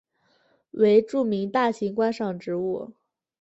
[0.71, 2.91] 为著名大型观赏植物。